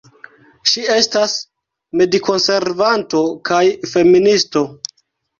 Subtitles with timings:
[0.69, 1.33] Ŝi estas
[2.01, 3.61] medikonservanto kaj
[3.91, 4.65] feministo.